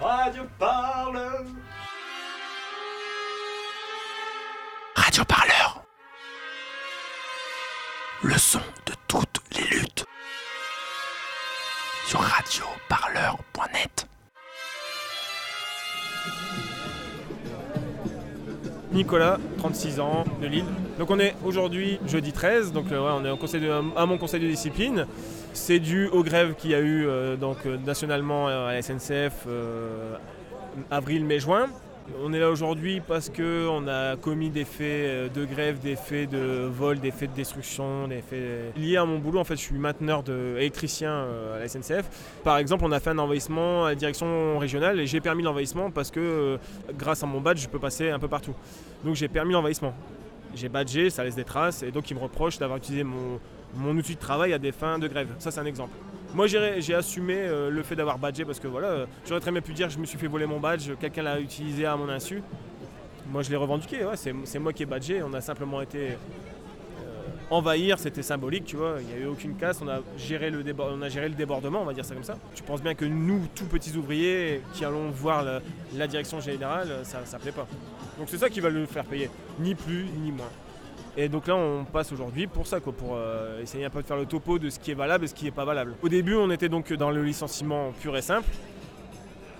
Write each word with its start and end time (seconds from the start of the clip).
Radio 0.00 0.44
Parleur. 0.58 1.44
Radio 4.96 5.24
Parleur. 5.26 5.82
Le 8.22 8.38
son 8.38 8.62
de 8.86 8.94
toutes 9.08 9.42
les 9.52 9.64
luttes. 9.64 10.06
Sur 12.06 12.20
radioparleur.net. 12.20 14.09
Nicolas, 19.00 19.38
36 19.56 19.98
ans, 19.98 20.24
de 20.42 20.46
Lille. 20.46 20.66
Donc 20.98 21.10
on 21.10 21.18
est 21.18 21.34
aujourd'hui 21.42 21.98
jeudi 22.06 22.32
13, 22.32 22.70
donc 22.70 22.92
euh, 22.92 22.98
on 23.00 23.24
est 23.24 23.38
conseil 23.38 23.66
à 23.96 24.04
mon 24.04 24.18
conseil 24.18 24.40
de 24.40 24.46
discipline. 24.46 25.06
C'est 25.54 25.78
dû 25.78 26.06
aux 26.08 26.22
grèves 26.22 26.52
qu'il 26.54 26.72
y 26.72 26.74
a 26.74 26.80
eu 26.80 27.06
euh, 27.06 27.34
donc, 27.36 27.56
euh, 27.64 27.78
nationalement 27.78 28.48
à 28.48 28.74
la 28.74 28.82
SNCF 28.82 29.46
avril, 30.90 31.24
mai, 31.24 31.40
juin. 31.40 31.68
On 32.18 32.32
est 32.32 32.40
là 32.40 32.50
aujourd'hui 32.50 33.00
parce 33.00 33.30
qu'on 33.30 33.86
a 33.86 34.16
commis 34.16 34.50
des 34.50 34.64
faits 34.64 34.80
euh, 34.80 35.28
de 35.28 35.44
grève, 35.44 35.80
des 35.80 35.96
faits 35.96 36.30
de 36.30 36.66
vol, 36.66 36.98
des 36.98 37.10
faits 37.10 37.30
de 37.30 37.36
destruction, 37.36 38.08
des 38.08 38.20
faits 38.20 38.76
liés 38.76 38.96
à 38.96 39.04
mon 39.04 39.18
boulot. 39.18 39.38
En 39.38 39.44
fait, 39.44 39.56
je 39.56 39.60
suis 39.60 39.78
mainteneur 39.78 40.22
de 40.22 40.56
électricien 40.56 41.10
euh, 41.10 41.56
à 41.56 41.60
la 41.60 41.68
SNCF. 41.68 42.08
Par 42.42 42.58
exemple, 42.58 42.84
on 42.84 42.92
a 42.92 43.00
fait 43.00 43.10
un 43.10 43.18
envahissement 43.18 43.84
à 43.84 43.90
la 43.90 43.94
direction 43.94 44.58
régionale 44.58 44.98
et 45.00 45.06
j'ai 45.06 45.20
permis 45.20 45.42
l'envahissement 45.42 45.90
parce 45.90 46.10
que 46.10 46.20
euh, 46.20 46.56
grâce 46.94 47.22
à 47.22 47.26
mon 47.26 47.40
badge, 47.40 47.62
je 47.62 47.68
peux 47.68 47.78
passer 47.78 48.10
un 48.10 48.18
peu 48.18 48.28
partout. 48.28 48.54
Donc 49.04 49.14
j'ai 49.14 49.28
permis 49.28 49.52
l'envahissement. 49.52 49.94
J'ai 50.54 50.68
badgé, 50.68 51.10
ça 51.10 51.22
laisse 51.22 51.36
des 51.36 51.44
traces 51.44 51.82
et 51.82 51.92
donc 51.92 52.10
ils 52.10 52.14
me 52.14 52.20
reprochent 52.20 52.58
d'avoir 52.58 52.78
utilisé 52.78 53.04
mon 53.04 53.96
outil 53.96 54.16
de 54.16 54.20
travail 54.20 54.52
à 54.52 54.58
des 54.58 54.72
fins 54.72 54.98
de 54.98 55.06
grève. 55.06 55.28
Ça, 55.38 55.52
c'est 55.52 55.60
un 55.60 55.66
exemple. 55.66 55.94
Moi, 56.32 56.46
j'ai 56.46 56.94
assumé 56.94 57.34
euh, 57.36 57.70
le 57.70 57.82
fait 57.82 57.96
d'avoir 57.96 58.16
badgé 58.16 58.44
parce 58.44 58.60
que 58.60 58.68
voilà, 58.68 59.06
j'aurais 59.26 59.40
très 59.40 59.50
bien 59.50 59.60
pu 59.60 59.72
dire 59.72 59.90
je 59.90 59.98
me 59.98 60.06
suis 60.06 60.16
fait 60.16 60.28
voler 60.28 60.46
mon 60.46 60.60
badge, 60.60 60.90
quelqu'un 61.00 61.22
l'a 61.22 61.40
utilisé 61.40 61.86
à 61.86 61.96
mon 61.96 62.08
insu. 62.08 62.42
Moi, 63.32 63.42
je 63.42 63.50
l'ai 63.50 63.56
revendiqué, 63.56 64.06
c'est 64.14 64.58
moi 64.58 64.72
qui 64.72 64.84
ai 64.84 64.86
badgé, 64.86 65.22
on 65.22 65.32
a 65.34 65.40
simplement 65.40 65.80
été 65.80 66.10
euh, 66.10 66.14
envahir, 67.50 67.98
c'était 67.98 68.22
symbolique, 68.22 68.64
tu 68.64 68.76
vois, 68.76 68.96
il 69.00 69.06
n'y 69.06 69.12
a 69.12 69.16
eu 69.24 69.26
aucune 69.26 69.56
casse, 69.56 69.80
on 69.82 69.88
a, 69.88 70.00
géré 70.16 70.50
le 70.50 70.62
débordement, 70.62 71.82
on 71.82 71.84
va 71.84 71.94
dire 71.94 72.04
ça 72.04 72.14
comme 72.14 72.24
ça. 72.24 72.38
Je 72.54 72.62
pense 72.62 72.80
bien 72.80 72.94
que 72.94 73.04
nous, 73.04 73.46
tout 73.54 73.66
petits 73.66 73.96
ouvriers 73.96 74.62
qui 74.72 74.84
allons 74.84 75.10
voir 75.10 75.42
la, 75.42 75.60
la 75.96 76.06
direction 76.06 76.40
générale, 76.40 76.88
ça 77.02 77.20
ne 77.20 77.42
plaît 77.42 77.52
pas. 77.52 77.66
Donc 78.18 78.28
c'est 78.28 78.38
ça 78.38 78.48
qui 78.48 78.60
va 78.60 78.68
le 78.68 78.86
faire 78.86 79.04
payer, 79.04 79.30
ni 79.58 79.74
plus 79.74 80.06
ni 80.22 80.30
moins. 80.30 80.50
Et 81.16 81.28
donc 81.28 81.46
là, 81.46 81.56
on 81.56 81.84
passe 81.84 82.12
aujourd'hui 82.12 82.46
pour 82.46 82.66
ça, 82.66 82.80
pour 82.80 83.14
euh, 83.14 83.60
essayer 83.62 83.84
un 83.84 83.90
peu 83.90 84.00
de 84.00 84.06
faire 84.06 84.16
le 84.16 84.26
topo 84.26 84.58
de 84.58 84.70
ce 84.70 84.78
qui 84.78 84.92
est 84.92 84.94
valable 84.94 85.24
et 85.24 85.28
ce 85.28 85.34
qui 85.34 85.44
n'est 85.44 85.50
pas 85.50 85.64
valable. 85.64 85.94
Au 86.02 86.08
début, 86.08 86.34
on 86.34 86.50
était 86.50 86.68
donc 86.68 86.92
dans 86.92 87.10
le 87.10 87.22
licenciement 87.22 87.92
pur 88.00 88.16
et 88.16 88.22
simple. 88.22 88.48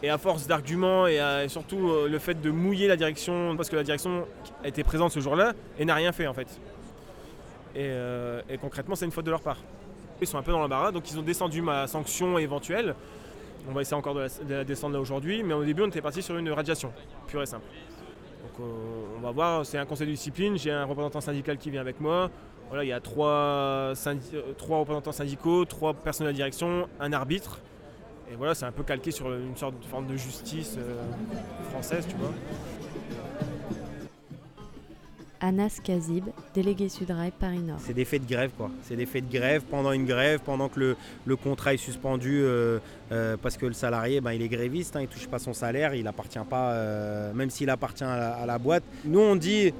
Et 0.02 0.08
à 0.08 0.16
force 0.16 0.46
d'arguments 0.46 1.06
et, 1.06 1.16
et 1.16 1.48
surtout 1.48 1.90
euh, 1.90 2.08
le 2.08 2.18
fait 2.18 2.40
de 2.40 2.50
mouiller 2.50 2.88
la 2.88 2.96
direction, 2.96 3.54
parce 3.56 3.68
que 3.68 3.76
la 3.76 3.82
direction 3.82 4.26
était 4.64 4.84
présente 4.84 5.12
ce 5.12 5.20
jour-là 5.20 5.52
et 5.78 5.84
n'a 5.84 5.94
rien 5.94 6.12
fait 6.12 6.26
en 6.26 6.32
fait. 6.32 6.48
Et, 7.74 7.86
euh, 7.88 8.40
concrètement, 8.60 8.94
c'est 8.94 9.04
une 9.04 9.10
faute 9.10 9.26
de 9.26 9.30
leur 9.30 9.42
part. 9.42 9.58
Ils 10.20 10.26
sont 10.26 10.38
un 10.38 10.42
peu 10.42 10.52
dans 10.52 10.60
l'embarras, 10.60 10.92
donc 10.92 11.10
ils 11.10 11.18
ont 11.18 11.22
descendu 11.22 11.62
ma 11.62 11.86
sanction 11.86 12.38
éventuelle. 12.38 12.94
On 13.68 13.72
va 13.72 13.82
essayer 13.82 13.96
encore 13.96 14.14
de 14.14 14.26
la 14.48 14.64
descendre 14.64 14.94
là 14.94 15.00
aujourd'hui, 15.00 15.42
mais 15.42 15.54
au 15.54 15.64
début, 15.64 15.82
on 15.82 15.88
était 15.88 16.00
parti 16.00 16.22
sur 16.22 16.36
une 16.36 16.50
radiation, 16.50 16.92
pure 17.26 17.42
et 17.42 17.46
simple. 17.46 17.64
Donc 18.58 18.66
on 19.18 19.20
va 19.20 19.30
voir, 19.30 19.66
c'est 19.66 19.78
un 19.78 19.86
conseil 19.86 20.06
de 20.06 20.12
discipline, 20.12 20.58
j'ai 20.58 20.70
un 20.70 20.84
représentant 20.84 21.20
syndical 21.20 21.56
qui 21.58 21.70
vient 21.70 21.80
avec 21.80 22.00
moi. 22.00 22.30
Il 22.72 22.86
y 22.86 22.92
a 22.92 23.00
euh, 23.18 23.94
trois 24.56 24.78
représentants 24.78 25.12
syndicaux, 25.12 25.64
trois 25.64 25.92
personnes 25.92 26.28
de 26.28 26.32
direction, 26.32 26.88
un 27.00 27.12
arbitre. 27.12 27.58
Et 28.30 28.36
voilà, 28.36 28.54
c'est 28.54 28.64
un 28.64 28.70
peu 28.70 28.84
calqué 28.84 29.10
sur 29.10 29.32
une 29.34 29.56
sorte 29.56 29.80
de 29.80 29.84
forme 29.84 30.06
de 30.06 30.16
justice 30.16 30.76
euh, 30.78 31.02
française, 31.70 32.06
tu 32.08 32.14
vois. 32.14 32.30
Anas 35.40 35.80
Kazib, 35.82 36.24
délégué 36.54 36.88
Sudrail 36.88 37.32
Paris-Nord. 37.38 37.78
C'est 37.84 37.94
des 37.94 38.04
faits 38.04 38.26
de 38.26 38.32
grève, 38.32 38.50
quoi. 38.56 38.70
C'est 38.82 38.96
des 38.96 39.06
faits 39.06 39.26
de 39.26 39.32
grève 39.32 39.62
pendant 39.62 39.92
une 39.92 40.04
grève, 40.04 40.40
pendant 40.44 40.68
que 40.68 40.78
le, 40.78 40.96
le 41.24 41.36
contrat 41.36 41.72
est 41.72 41.78
suspendu, 41.78 42.40
euh, 42.42 42.78
euh, 43.10 43.36
parce 43.40 43.56
que 43.56 43.64
le 43.64 43.72
salarié, 43.72 44.20
ben, 44.20 44.32
il 44.32 44.42
est 44.42 44.48
gréviste, 44.48 44.96
hein, 44.96 45.00
il 45.00 45.08
touche 45.08 45.28
pas 45.28 45.38
son 45.38 45.54
salaire, 45.54 45.94
il 45.94 46.06
appartient 46.06 46.38
pas, 46.48 46.72
euh, 46.72 47.32
même 47.32 47.48
s'il 47.48 47.70
appartient 47.70 48.04
à 48.04 48.44
la, 48.46 48.58
boîte. 48.58 48.82
Nous, 49.06 49.20
on 49.20 49.34
dit, 49.34 49.72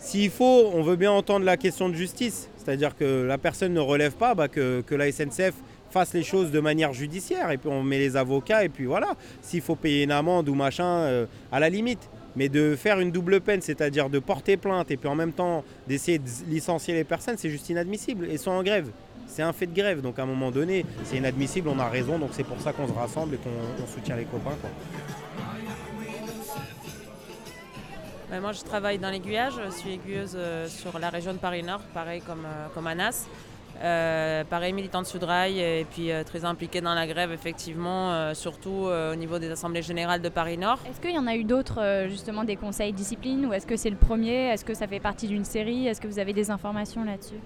s'il 0.00 0.30
faut, 0.30 0.70
on 0.74 0.82
veut 0.82 0.96
bien 0.96 1.12
entendre 1.12 1.44
la 1.44 1.56
question 1.56 1.88
de 1.88 1.94
justice, 1.94 2.48
c'est-à-dire 2.56 2.96
que 2.96 3.24
la 3.26 3.38
personne 3.38 3.72
ne 3.72 3.80
relève 3.80 4.14
pas, 4.14 4.34
bah, 4.34 4.48
que, 4.48 4.80
que 4.80 4.94
la 4.96 5.10
SNCF 5.12 5.54
fasse 5.90 6.12
les 6.14 6.24
choses 6.24 6.50
de 6.50 6.60
manière 6.60 6.92
judiciaire, 6.92 7.52
et 7.52 7.58
puis 7.58 7.68
on 7.68 7.84
met 7.84 7.98
les 7.98 8.16
avocats, 8.16 8.64
et 8.64 8.68
puis 8.68 8.86
voilà. 8.86 9.14
S'il 9.40 9.60
faut 9.60 9.76
payer 9.76 10.02
une 10.02 10.10
amende 10.10 10.48
ou 10.48 10.54
machin, 10.54 11.26
à 11.52 11.60
la 11.60 11.70
limite. 11.70 12.10
Mais 12.38 12.48
de 12.48 12.76
faire 12.76 13.00
une 13.00 13.10
double 13.10 13.40
peine, 13.40 13.60
c'est-à-dire 13.60 14.08
de 14.08 14.20
porter 14.20 14.56
plainte 14.56 14.92
et 14.92 14.96
puis 14.96 15.08
en 15.08 15.16
même 15.16 15.32
temps 15.32 15.64
d'essayer 15.88 16.20
de 16.20 16.28
licencier 16.46 16.94
les 16.94 17.02
personnes, 17.02 17.34
c'est 17.36 17.50
juste 17.50 17.68
inadmissible. 17.68 18.26
Et 18.30 18.38
sont 18.38 18.52
en 18.52 18.62
grève. 18.62 18.90
C'est 19.26 19.42
un 19.42 19.52
fait 19.52 19.66
de 19.66 19.74
grève. 19.74 20.00
Donc 20.00 20.20
à 20.20 20.22
un 20.22 20.26
moment 20.26 20.52
donné, 20.52 20.86
c'est 21.02 21.16
inadmissible, 21.16 21.68
on 21.68 21.80
a 21.80 21.88
raison. 21.88 22.16
Donc 22.16 22.30
c'est 22.34 22.44
pour 22.44 22.60
ça 22.60 22.72
qu'on 22.72 22.86
se 22.86 22.92
rassemble 22.92 23.34
et 23.34 23.38
qu'on 23.38 23.50
on 23.82 23.86
soutient 23.88 24.14
les 24.14 24.24
copains. 24.24 24.56
Ben, 28.30 28.40
moi, 28.40 28.52
je 28.52 28.62
travaille 28.62 28.98
dans 28.98 29.10
l'aiguillage. 29.10 29.54
Je 29.64 29.70
suis 29.70 29.94
aiguilleuse 29.94 30.36
euh, 30.36 30.68
sur 30.68 30.96
la 30.98 31.10
région 31.10 31.32
de 31.32 31.38
Paris-Nord, 31.38 31.80
pareil 31.92 32.20
comme, 32.20 32.44
euh, 32.44 32.68
comme 32.72 32.86
Anas. 32.86 33.26
Euh, 33.82 34.42
pareil, 34.44 34.72
militante 34.72 35.06
Sudrail 35.06 35.60
et 35.60 35.86
puis 35.88 36.10
euh, 36.10 36.24
très 36.24 36.44
impliquée 36.44 36.80
dans 36.80 36.94
la 36.94 37.06
grève, 37.06 37.30
effectivement, 37.30 38.12
euh, 38.12 38.34
surtout 38.34 38.86
euh, 38.86 39.12
au 39.12 39.16
niveau 39.16 39.38
des 39.38 39.50
assemblées 39.50 39.82
générales 39.82 40.20
de 40.20 40.28
Paris-Nord. 40.28 40.80
Est-ce 40.88 41.00
qu'il 41.00 41.14
y 41.14 41.18
en 41.18 41.26
a 41.26 41.36
eu 41.36 41.44
d'autres, 41.44 42.06
justement, 42.08 42.44
des 42.44 42.56
conseils 42.56 42.92
discipline 42.92 43.46
ou 43.46 43.52
est-ce 43.52 43.66
que 43.66 43.76
c'est 43.76 43.90
le 43.90 43.96
premier? 43.96 44.48
Est-ce 44.48 44.64
que 44.64 44.74
ça 44.74 44.88
fait 44.88 45.00
partie 45.00 45.28
d'une 45.28 45.44
série? 45.44 45.86
Est-ce 45.86 46.00
que 46.00 46.08
vous 46.08 46.18
avez 46.18 46.32
des 46.32 46.50
informations 46.50 47.04
là-dessus? 47.04 47.38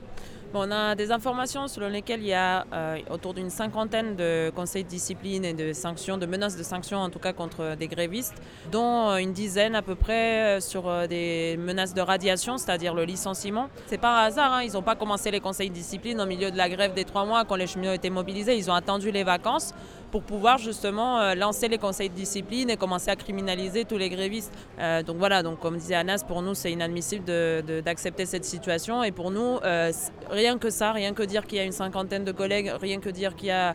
On 0.54 0.70
a 0.70 0.94
des 0.94 1.10
informations 1.10 1.68
selon 1.68 1.88
lesquelles 1.88 2.20
il 2.20 2.28
y 2.28 2.34
a 2.34 2.66
euh, 2.72 2.98
autour 3.10 3.34
d'une 3.34 3.50
cinquantaine 3.50 4.16
de 4.16 4.50
conseils 4.54 4.84
de 4.84 4.88
discipline 4.88 5.44
et 5.44 5.54
de 5.54 5.72
sanctions, 5.72 6.18
de 6.18 6.26
menaces 6.26 6.56
de 6.56 6.62
sanctions 6.62 6.98
en 6.98 7.10
tout 7.10 7.18
cas 7.18 7.32
contre 7.32 7.76
des 7.76 7.88
grévistes, 7.88 8.40
dont 8.70 9.10
euh, 9.10 9.16
une 9.16 9.32
dizaine 9.32 9.74
à 9.74 9.82
peu 9.82 9.94
près 9.94 10.56
euh, 10.56 10.60
sur 10.60 11.08
des 11.08 11.56
menaces 11.58 11.94
de 11.94 12.00
radiation, 12.00 12.58
c'est-à-dire 12.58 12.94
le 12.94 13.04
licenciement. 13.04 13.68
C'est 13.86 13.98
pas 13.98 14.22
un 14.22 14.26
hasard, 14.26 14.52
hein, 14.52 14.62
ils 14.62 14.72
n'ont 14.72 14.82
pas 14.82 14.96
commencé 14.96 15.30
les 15.30 15.40
conseils 15.40 15.70
de 15.70 15.74
discipline 15.74 16.20
au 16.20 16.26
milieu 16.26 16.50
de 16.50 16.56
la 16.56 16.68
grève 16.68 16.94
des 16.94 17.04
trois 17.04 17.24
mois 17.24 17.44
quand 17.44 17.56
les 17.56 17.66
cheminots 17.66 17.92
étaient 17.92 18.10
mobilisés, 18.10 18.56
ils 18.56 18.70
ont 18.70 18.74
attendu 18.74 19.10
les 19.10 19.24
vacances 19.24 19.74
pour 20.12 20.22
pouvoir 20.22 20.58
justement 20.58 21.18
euh, 21.18 21.34
lancer 21.34 21.68
les 21.68 21.78
conseils 21.78 22.10
de 22.10 22.14
discipline 22.14 22.68
et 22.70 22.76
commencer 22.76 23.10
à 23.10 23.16
criminaliser 23.16 23.84
tous 23.86 23.96
les 23.96 24.10
grévistes. 24.10 24.52
Euh, 24.78 25.02
donc 25.02 25.16
voilà, 25.16 25.42
donc 25.42 25.58
comme 25.58 25.78
disait 25.78 25.94
Anas, 25.94 26.22
pour 26.28 26.42
nous 26.42 26.54
c'est 26.54 26.70
inadmissible 26.70 27.24
d'accepter 27.82 28.26
cette 28.26 28.44
situation 28.44 29.02
et 29.02 29.10
pour 29.10 29.30
nous, 29.30 29.58
euh, 29.64 29.90
rien 30.30 30.58
que 30.58 30.70
ça, 30.70 30.92
rien 30.92 31.14
que 31.14 31.22
dire 31.22 31.46
qu'il 31.46 31.58
y 31.58 31.60
a 31.60 31.64
une 31.64 31.72
cinquantaine 31.72 32.24
de 32.24 32.32
collègues, 32.32 32.70
rien 32.80 33.00
que 33.00 33.08
dire 33.08 33.34
qu'il 33.34 33.48
y 33.48 33.50
a 33.50 33.74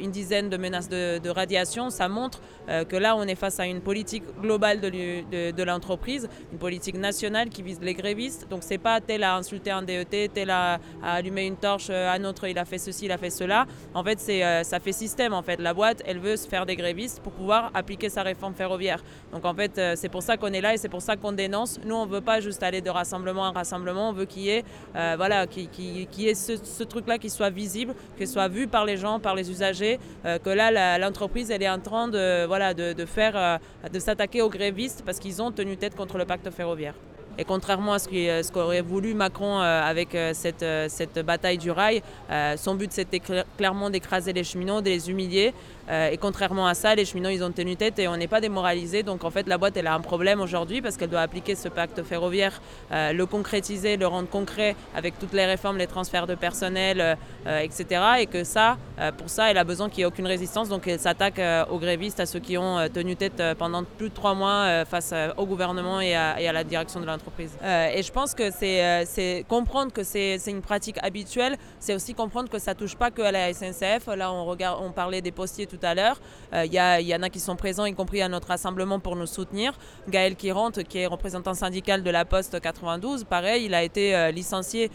une 0.00 0.10
dizaine 0.10 0.48
de 0.48 0.56
menaces 0.56 0.88
de, 0.88 1.18
de 1.18 1.30
radiation, 1.30 1.90
ça 1.90 2.08
montre 2.08 2.40
que 2.88 2.96
là 2.96 3.14
on 3.16 3.24
est 3.24 3.34
face 3.34 3.60
à 3.60 3.66
une 3.66 3.82
politique 3.82 4.24
globale 4.40 4.80
de, 4.80 5.62
l'entreprise, 5.62 6.28
une 6.52 6.58
politique 6.58 6.96
nationale 6.96 7.50
qui 7.50 7.62
vise 7.62 7.80
les 7.82 7.92
grévistes. 7.92 8.46
Donc 8.48 8.62
c'est 8.62 8.78
pas 8.78 9.00
tel 9.00 9.22
a 9.22 9.36
insulté 9.36 9.70
un 9.70 9.82
DET, 9.82 10.30
tel 10.32 10.50
a, 10.50 10.80
a 11.02 11.12
allumé 11.12 11.46
une 11.46 11.56
torche, 11.56 11.88
euh, 11.90 12.10
un 12.10 12.24
autre 12.24 12.46
il 12.46 12.58
a 12.58 12.64
fait 12.64 12.78
ceci, 12.78 13.06
il 13.06 13.12
a 13.12 13.18
fait 13.18 13.30
cela. 13.30 13.66
En 13.92 14.02
fait, 14.02 14.18
c'est, 14.18 14.64
ça 14.64 14.80
fait 14.80 14.92
système. 14.92 15.32
En 15.32 15.42
fait, 15.42 15.58
boîte, 15.74 16.02
elle 16.06 16.18
veut 16.18 16.36
se 16.36 16.48
faire 16.48 16.64
des 16.64 16.76
grévistes 16.76 17.20
pour 17.22 17.32
pouvoir 17.32 17.70
appliquer 17.74 18.08
sa 18.08 18.22
réforme 18.22 18.54
ferroviaire. 18.54 19.02
Donc 19.32 19.44
en 19.44 19.54
fait, 19.54 19.76
euh, 19.78 19.94
c'est 19.96 20.08
pour 20.08 20.22
ça 20.22 20.36
qu'on 20.36 20.52
est 20.52 20.60
là 20.60 20.74
et 20.74 20.78
c'est 20.78 20.88
pour 20.88 21.02
ça 21.02 21.16
qu'on 21.16 21.32
dénonce. 21.32 21.78
Nous, 21.84 21.94
on 21.94 22.06
veut 22.06 22.20
pas 22.20 22.40
juste 22.40 22.62
aller 22.62 22.80
de 22.80 22.90
rassemblement 22.90 23.42
en 23.42 23.52
rassemblement. 23.52 24.10
On 24.10 24.12
veut 24.12 24.24
qu'il 24.24 24.42
y 24.42 24.50
ait, 24.50 24.64
euh, 24.96 25.14
voilà, 25.16 25.46
y 25.56 26.28
ait 26.28 26.34
ce, 26.34 26.82
truc-là 26.84 27.18
qui 27.18 27.30
soit 27.30 27.50
visible, 27.50 27.94
qu'il 28.16 28.28
soit 28.28 28.48
vu 28.48 28.66
par 28.66 28.84
les 28.84 28.96
gens, 28.96 29.20
par 29.20 29.34
les 29.34 29.50
usagers. 29.50 29.98
euh, 30.24 30.38
que 30.38 30.50
là, 30.50 30.98
l'entreprise, 30.98 31.50
elle 31.50 31.62
est 31.62 31.68
en 31.68 31.80
train 31.80 32.08
de, 32.08 32.46
voilà, 32.46 32.74
de, 32.74 33.04
faire, 33.04 33.58
de 33.92 33.98
s'attaquer 33.98 34.42
aux 34.42 34.50
grévistes 34.50 35.02
parce 35.04 35.18
qu'ils 35.18 35.42
ont 35.42 35.50
tenu 35.50 35.76
tête 35.76 35.94
contre 35.94 36.18
le 36.18 36.24
pacte 36.24 36.50
ferroviaire. 36.50 36.94
Et 37.38 37.44
contrairement 37.44 37.94
à 37.94 37.98
ce 37.98 38.08
ce 38.42 38.52
qu'aurait 38.52 38.80
voulu 38.80 39.14
Macron 39.14 39.60
euh, 39.60 39.82
avec 39.82 40.14
euh, 40.14 40.32
cette, 40.34 40.62
euh, 40.62 40.88
bataille 41.24 41.58
du 41.58 41.70
rail, 41.70 42.02
euh, 42.30 42.56
son 42.56 42.74
but 42.74 42.92
c'était 42.92 43.18
cl- 43.18 43.44
clairement 43.56 43.90
d'écraser 43.90 44.32
les 44.32 44.44
cheminots, 44.44 44.80
de 44.80 44.90
les 44.90 45.10
humilier. 45.10 45.52
Euh, 45.90 46.10
et 46.10 46.16
contrairement 46.16 46.66
à 46.66 46.74
ça, 46.74 46.94
les 46.94 47.04
cheminots 47.04 47.30
ils 47.30 47.42
ont 47.44 47.50
tenu 47.52 47.76
tête 47.76 47.98
et 47.98 48.08
on 48.08 48.16
n'est 48.16 48.28
pas 48.28 48.40
démoralisés. 48.40 49.02
Donc 49.02 49.24
en 49.24 49.30
fait 49.30 49.46
la 49.48 49.58
boîte 49.58 49.76
elle 49.76 49.86
a 49.86 49.94
un 49.94 50.00
problème 50.00 50.40
aujourd'hui 50.40 50.80
parce 50.80 50.96
qu'elle 50.96 51.10
doit 51.10 51.20
appliquer 51.20 51.54
ce 51.56 51.68
pacte 51.68 52.02
ferroviaire, 52.04 52.60
euh, 52.92 53.12
le 53.12 53.26
concrétiser, 53.26 53.96
le 53.96 54.06
rendre 54.06 54.28
concret 54.28 54.76
avec 54.94 55.18
toutes 55.18 55.32
les 55.32 55.44
réformes, 55.44 55.76
les 55.78 55.86
transferts 55.88 56.26
de 56.26 56.34
personnel, 56.36 57.00
euh, 57.00 57.14
euh, 57.46 57.58
etc. 57.60 58.00
Et 58.20 58.26
que 58.26 58.44
ça, 58.44 58.76
euh, 58.93 58.93
pour 59.18 59.28
ça, 59.28 59.50
elle 59.50 59.58
a 59.58 59.64
besoin 59.64 59.88
qu'il 59.88 59.98
n'y 59.98 60.02
ait 60.02 60.06
aucune 60.06 60.26
résistance. 60.26 60.68
Donc 60.68 60.86
elle 60.86 61.00
s'attaque 61.00 61.38
euh, 61.38 61.64
aux 61.70 61.78
grévistes, 61.78 62.20
à 62.20 62.26
ceux 62.26 62.40
qui 62.40 62.56
ont 62.58 62.78
euh, 62.78 62.88
tenu 62.88 63.16
tête 63.16 63.40
euh, 63.40 63.54
pendant 63.54 63.84
plus 63.84 64.08
de 64.10 64.14
trois 64.14 64.34
mois 64.34 64.64
euh, 64.64 64.84
face 64.84 65.10
euh, 65.12 65.32
au 65.36 65.46
gouvernement 65.46 66.00
et 66.00 66.14
à, 66.14 66.52
la 66.52 66.64
direction 66.64 67.00
de 67.00 67.06
l'entreprise. 67.06 67.56
Euh, 67.62 67.88
et 67.94 68.02
je 68.02 68.12
pense 68.12 68.34
que 68.34 68.50
c'est 68.50 69.44
comprendre 69.48 69.92
que 69.92 70.02
c'est 70.04 70.38
une 70.46 70.62
pratique 70.62 70.96
habituelle, 71.02 71.56
c'est 71.80 71.94
aussi 71.94 72.14
comprendre 72.14 72.48
que 72.48 72.58
ça 72.58 72.74
touche 72.74 72.96
pas 72.96 73.10
que 73.10 73.22
à 73.22 73.32
la 73.32 73.52
SNCF. 73.52 74.06
Là, 74.16 74.32
on, 74.32 74.92
parlait 74.92 75.20
des 75.20 75.32
postiers 75.32 75.66
tout 75.66 75.78
à 75.82 75.94
l'heure. 75.94 76.20
Il 76.52 76.72
y, 76.72 77.14
en 77.14 77.22
a 77.22 77.30
qui 77.30 77.40
sont 77.40 77.56
présents, 77.56 77.84
y 77.84 77.94
compris 77.94 78.22
à 78.22 78.28
notre 78.28 78.48
rassemblement, 78.48 79.00
pour 79.00 79.16
nous 79.16 79.26
soutenir. 79.26 79.72
Gaël 80.08 80.36
Kirante, 80.36 80.84
qui 80.84 80.98
est 80.98 81.06
représentant 81.06 81.54
syndical 81.54 82.02
de 82.02 82.10
la 82.10 82.24
Poste 82.24 82.60
92, 82.60 83.24
pareil, 83.24 83.64
il 83.64 83.74
a 83.74 83.82
été 83.82 84.30
licencié 84.32 84.90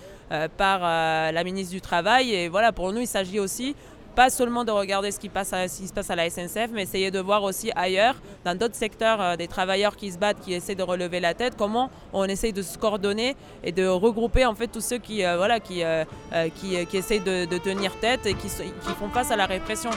par 0.57 0.81
la 0.81 1.43
ministre 1.43 1.73
du 1.73 1.81
Travail. 1.81 2.33
Et 2.33 2.47
voilà, 2.47 2.71
pour 2.71 2.91
nous, 2.93 3.01
il 3.01 3.07
s'agit 3.07 3.39
aussi 3.39 3.75
pas 4.19 4.29
seulement 4.29 4.65
de 4.65 4.71
regarder 4.71 5.11
ce 5.11 5.17
qui, 5.17 5.29
passe 5.29 5.53
à, 5.53 5.69
ce 5.69 5.79
qui 5.79 5.87
se 5.87 5.93
passe 5.93 6.09
à 6.09 6.15
la 6.17 6.29
SNCF, 6.29 6.71
mais 6.73 6.81
essayer 6.81 7.09
de 7.09 7.21
voir 7.21 7.41
aussi 7.41 7.71
ailleurs, 7.73 8.15
dans 8.43 8.53
d'autres 8.53 8.75
secteurs, 8.75 9.21
euh, 9.21 9.35
des 9.37 9.47
travailleurs 9.47 9.95
qui 9.95 10.11
se 10.11 10.17
battent, 10.17 10.41
qui 10.41 10.53
essaient 10.53 10.75
de 10.75 10.83
relever 10.83 11.21
la 11.21 11.33
tête, 11.33 11.55
comment 11.57 11.89
on 12.11 12.25
essaye 12.25 12.51
de 12.51 12.61
se 12.61 12.77
coordonner 12.77 13.37
et 13.63 13.71
de 13.71 13.87
regrouper 13.87 14.45
en 14.45 14.55
fait 14.55 14.67
tous 14.67 14.81
ceux 14.81 14.97
qui, 14.97 15.23
euh, 15.23 15.37
voilà, 15.37 15.61
qui, 15.61 15.85
euh, 15.85 16.03
qui, 16.59 16.75
essayent 16.75 17.21
de, 17.21 17.45
tenir 17.59 17.97
tête 18.01 18.25
et 18.25 18.33
qui 18.33 18.49
font 18.99 19.07
face 19.07 19.31
à 19.31 19.37
la 19.37 19.45
répression. 19.45 19.91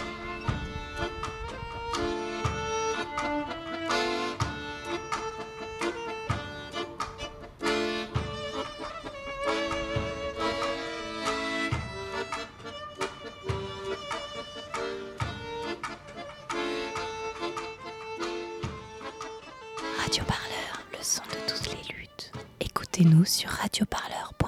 Radio 20.12 20.25
Parleur, 20.26 20.85
le 20.93 20.99
son 21.00 21.23
de 21.23 21.50
toutes 21.50 21.73
les 21.73 21.94
luttes. 21.94 22.32
Écoutez-nous 22.61 23.25
sur 23.25 23.49
radioparleur.net. 23.49 24.42